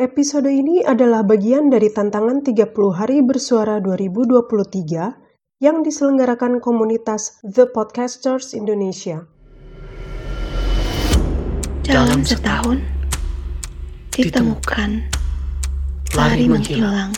Episode 0.00 0.48
ini 0.48 0.80
adalah 0.80 1.20
bagian 1.20 1.68
dari 1.68 1.92
tantangan 1.92 2.40
30 2.40 2.72
hari 2.96 3.20
bersuara 3.20 3.84
2023 3.84 5.60
yang 5.60 5.84
diselenggarakan 5.84 6.56
komunitas 6.56 7.36
The 7.44 7.68
Podcasters 7.68 8.56
Indonesia. 8.56 9.28
Dalam 11.84 12.24
setahun, 12.24 12.80
ditemukan, 14.16 15.04
lari 16.16 16.48
menghilang, 16.48 17.12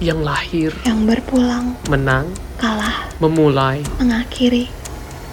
yang 0.00 0.24
lahir, 0.24 0.72
yang 0.88 1.04
berpulang, 1.04 1.76
menang, 1.92 2.32
kalah, 2.56 3.12
memulai, 3.20 3.84
mengakhiri, 4.00 4.72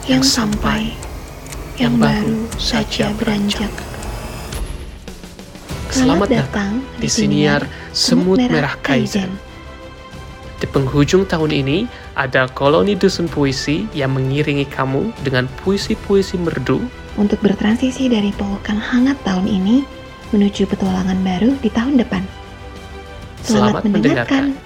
yang 0.03 0.19
sampai, 0.19 0.99
yang 1.79 1.95
baru 1.95 2.43
saja 2.59 3.15
beranjak. 3.15 3.94
Selamat 5.95 6.27
datang 6.27 6.83
di 6.99 7.07
siniar 7.07 7.63
Semut 7.95 8.35
Merah 8.35 8.75
Kaizen. 8.83 9.31
Di 10.59 10.67
penghujung 10.67 11.23
tahun 11.23 11.55
ini, 11.55 11.87
ada 12.19 12.51
koloni 12.51 12.99
dusun 12.99 13.31
puisi 13.31 13.87
yang 13.95 14.11
mengiringi 14.11 14.67
kamu 14.67 15.15
dengan 15.23 15.47
puisi-puisi 15.63 16.35
merdu 16.35 16.83
Untuk 17.15 17.39
bertransisi 17.39 18.11
dari 18.11 18.35
pelukan 18.35 18.75
hangat 18.75 19.15
tahun 19.23 19.47
ini 19.47 19.87
menuju 20.35 20.67
petualangan 20.67 21.15
baru 21.23 21.55
di 21.63 21.71
tahun 21.71 22.03
depan. 22.03 22.27
Selamat 23.47 23.87
mendengarkan. 23.87 24.64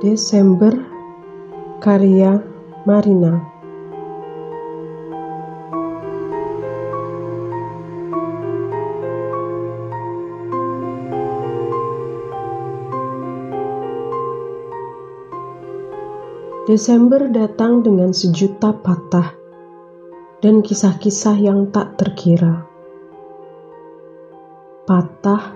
Desember 0.00 0.72
karya 1.76 2.40
Marina 2.88 3.36
Desember 16.64 17.28
datang 17.28 17.84
dengan 17.84 18.16
sejuta 18.16 18.72
patah 18.72 19.36
dan 20.40 20.64
kisah-kisah 20.64 21.36
yang 21.36 21.68
tak 21.68 22.00
terkira. 22.00 22.64
Patah 24.88 25.52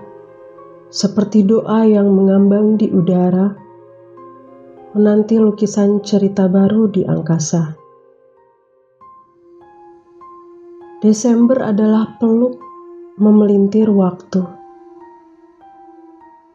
seperti 0.93 1.41
doa 1.41 1.81
yang 1.89 2.13
mengambang 2.13 2.77
di 2.77 2.93
udara 2.93 3.64
menanti 4.95 5.35
lukisan 5.35 5.99
cerita 6.07 6.47
baru 6.47 6.87
di 6.87 7.03
angkasa. 7.03 7.75
Desember 11.03 11.67
adalah 11.67 12.15
peluk 12.15 12.55
memelintir 13.19 13.91
waktu, 13.91 14.39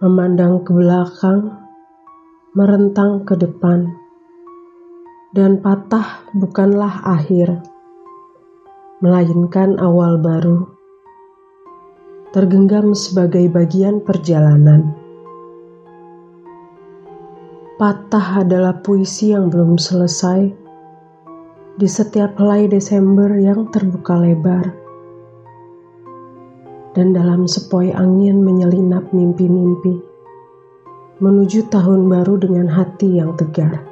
memandang 0.00 0.64
ke 0.64 0.72
belakang, 0.72 1.52
merentang 2.56 3.28
ke 3.28 3.36
depan, 3.36 3.92
dan 5.36 5.60
patah 5.60 6.24
bukanlah 6.32 7.04
akhir, 7.04 7.60
melainkan 9.04 9.76
awal 9.76 10.16
baru, 10.16 10.64
tergenggam 12.32 12.96
sebagai 12.96 13.52
bagian 13.52 14.00
perjalanan. 14.00 14.99
Patah 17.80 18.44
adalah 18.44 18.76
puisi 18.84 19.32
yang 19.32 19.48
belum 19.48 19.80
selesai 19.80 20.52
di 21.80 21.88
setiap 21.88 22.36
helai 22.36 22.68
Desember 22.68 23.32
yang 23.40 23.72
terbuka 23.72 24.20
lebar. 24.20 24.68
Dan 26.92 27.16
dalam 27.16 27.48
sepoi 27.48 27.88
angin 27.96 28.44
menyelinap 28.44 29.08
mimpi-mimpi 29.16 29.96
menuju 31.24 31.72
tahun 31.72 32.04
baru 32.04 32.36
dengan 32.36 32.68
hati 32.68 33.16
yang 33.16 33.32
tegar. 33.40 33.89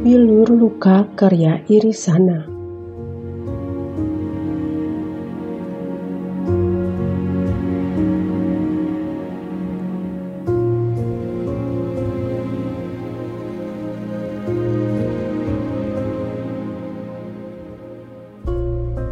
Bilur 0.00 0.48
Luka 0.48 1.04
karya 1.12 1.60
Irisana 1.68 2.48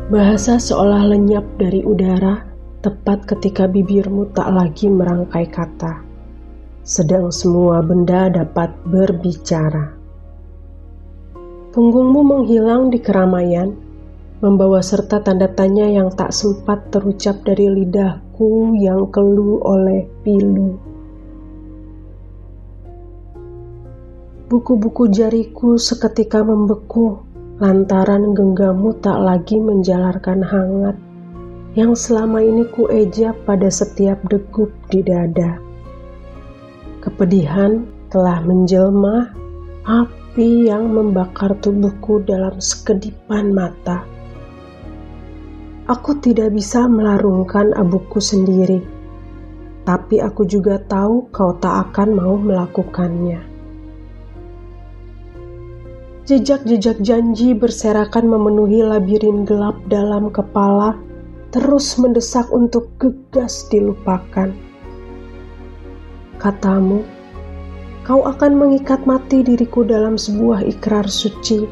Bahasa 0.09 0.57
seolah 0.57 1.05
lenyap 1.05 1.45
dari 1.61 1.85
udara 1.85 2.49
tepat 2.81 3.29
ketika 3.29 3.69
bibirmu 3.69 4.33
tak 4.33 4.57
lagi 4.57 4.89
merangkai 4.89 5.53
kata, 5.53 6.01
sedang 6.81 7.29
semua 7.29 7.85
benda 7.85 8.33
dapat 8.33 8.73
berbicara. 8.89 9.98
Punggungmu 11.79 12.27
menghilang 12.27 12.91
di 12.91 12.99
keramaian, 12.99 13.71
membawa 14.43 14.83
serta 14.83 15.23
tanda 15.23 15.47
tanya 15.47 15.87
yang 15.87 16.11
tak 16.11 16.35
sempat 16.35 16.91
terucap 16.91 17.39
dari 17.47 17.71
lidahku 17.71 18.75
yang 18.75 19.07
keluh 19.15 19.63
oleh 19.63 20.11
pilu. 20.27 20.75
Buku-buku 24.51 25.07
jariku 25.07 25.79
seketika 25.79 26.43
membeku 26.43 27.23
lantaran 27.63 28.35
genggammu 28.35 28.99
tak 28.99 29.23
lagi 29.23 29.63
menjalarkan 29.63 30.43
hangat 30.43 30.99
yang 31.79 31.95
selama 31.95 32.43
ini 32.43 32.67
kueja 32.75 33.31
pada 33.47 33.71
setiap 33.71 34.19
degup 34.27 34.75
di 34.91 34.99
dada. 35.07 35.63
Kepedihan 37.07 37.87
telah 38.11 38.43
menjelma 38.43 39.31
api 40.39 40.71
yang 40.71 40.95
membakar 40.95 41.51
tubuhku 41.59 42.23
dalam 42.23 42.63
sekedipan 42.63 43.51
mata. 43.51 44.07
Aku 45.91 46.15
tidak 46.23 46.55
bisa 46.55 46.87
melarungkan 46.87 47.75
abuku 47.75 48.23
sendiri, 48.23 48.79
tapi 49.83 50.23
aku 50.23 50.47
juga 50.47 50.79
tahu 50.87 51.27
kau 51.35 51.59
tak 51.59 51.91
akan 51.91 52.15
mau 52.15 52.39
melakukannya. 52.39 53.43
Jejak-jejak 56.31 57.03
janji 57.03 57.51
berserakan 57.59 58.31
memenuhi 58.31 58.87
labirin 58.87 59.43
gelap 59.43 59.75
dalam 59.91 60.31
kepala, 60.31 60.95
terus 61.51 61.99
mendesak 61.99 62.47
untuk 62.55 62.95
gegas 63.03 63.67
dilupakan. 63.75 64.55
Katamu, 66.39 67.18
kau 68.09 68.25
akan 68.25 68.57
mengikat 68.57 69.05
mati 69.05 69.45
diriku 69.45 69.85
dalam 69.85 70.17
sebuah 70.17 70.65
ikrar 70.65 71.05
suci. 71.05 71.69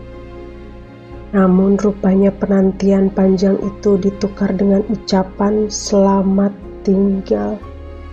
Namun 1.32 1.80
rupanya 1.80 2.28
penantian 2.28 3.08
panjang 3.08 3.56
itu 3.64 3.96
ditukar 3.96 4.52
dengan 4.52 4.84
ucapan 4.92 5.72
selamat 5.72 6.52
tinggal 6.84 7.56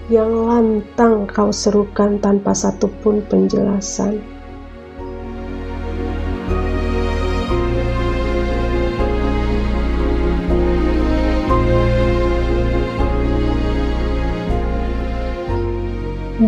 yang 0.07 0.31
lantang 0.47 1.27
kau 1.27 1.51
serukan 1.51 2.15
tanpa 2.23 2.55
satupun 2.55 3.19
penjelasan. 3.27 4.23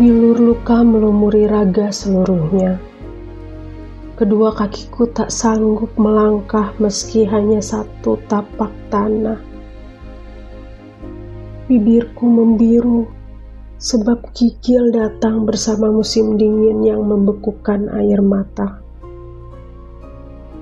Bilur 0.06 0.38
luka 0.38 0.86
melumuri 0.86 1.50
raga 1.50 1.90
seluruhnya. 1.90 2.78
Kedua 4.14 4.54
kakiku 4.54 5.10
tak 5.10 5.34
sanggup 5.34 5.98
melangkah 5.98 6.70
meski 6.78 7.26
hanya 7.26 7.58
satu 7.58 8.14
tapak 8.30 8.70
tanah. 8.86 9.42
Bibirku 11.66 12.22
membiru 12.22 13.10
sebab 13.82 14.30
kikil 14.30 14.94
datang 14.94 15.42
bersama 15.42 15.90
musim 15.90 16.38
dingin 16.38 16.86
yang 16.86 17.02
membekukan 17.02 17.90
air 17.98 18.22
mata. 18.22 18.78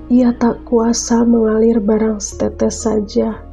Ia 0.09 0.33
tak 0.41 0.65
kuasa 0.65 1.21
mengalir 1.21 1.85
barang 1.85 2.17
setetes 2.17 2.81
saja. 2.81 3.45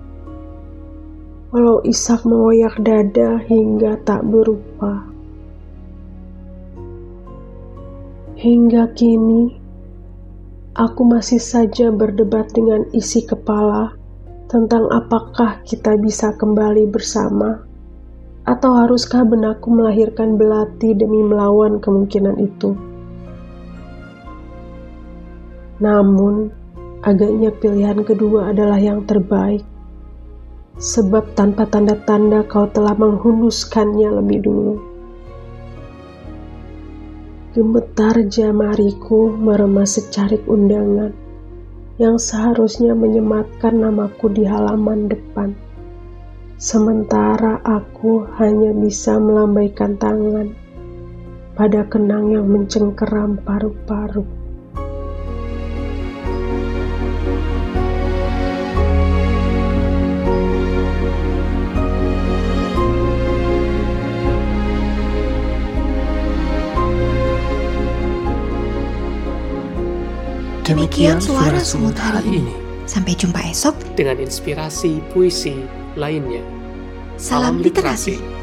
Walau 1.52 1.84
isak 1.84 2.24
mengoyak 2.24 2.80
dada 2.80 3.36
hingga 3.44 4.00
tak 4.00 4.24
berupa. 4.24 5.11
Hingga 8.42 8.98
kini, 8.98 9.54
aku 10.74 11.06
masih 11.06 11.38
saja 11.38 11.94
berdebat 11.94 12.50
dengan 12.50 12.82
isi 12.90 13.22
kepala 13.22 13.94
tentang 14.50 14.90
apakah 14.90 15.62
kita 15.62 15.94
bisa 15.94 16.34
kembali 16.34 16.90
bersama, 16.90 17.62
atau 18.42 18.74
haruskah 18.82 19.22
benakku 19.22 19.70
melahirkan 19.70 20.34
belati 20.34 20.90
demi 20.90 21.22
melawan 21.22 21.78
kemungkinan 21.78 22.42
itu. 22.42 22.74
Namun, 25.78 26.50
agaknya 27.06 27.54
pilihan 27.54 28.02
kedua 28.02 28.50
adalah 28.50 28.82
yang 28.82 29.06
terbaik, 29.06 29.62
sebab 30.82 31.30
tanpa 31.38 31.70
tanda-tanda 31.70 32.42
kau 32.50 32.66
telah 32.66 32.98
menghunuskannya 32.98 34.18
lebih 34.18 34.42
dulu. 34.42 34.91
Gemetar 37.52 38.16
jamariku 38.32 39.28
meremas 39.28 40.00
secarik 40.00 40.40
undangan 40.48 41.12
yang 42.00 42.16
seharusnya 42.16 42.96
menyematkan 42.96 43.76
namaku 43.76 44.32
di 44.32 44.48
halaman 44.48 45.12
depan. 45.12 45.52
Sementara 46.56 47.60
aku 47.60 48.24
hanya 48.40 48.72
bisa 48.72 49.20
melambaikan 49.20 50.00
tangan 50.00 50.56
pada 51.52 51.84
kenang 51.92 52.32
yang 52.32 52.48
mencengkeram 52.48 53.36
paru-paru. 53.44 54.24
Demikian 70.62 71.18
suara 71.18 71.58
semut 71.58 71.98
hari 71.98 72.38
ini. 72.38 72.54
Sampai 72.86 73.18
jumpa 73.18 73.42
esok 73.50 73.74
dengan 73.98 74.22
inspirasi 74.22 75.02
puisi 75.10 75.58
lainnya. 75.98 76.38
Salam 77.18 77.58
literasi. 77.58 78.41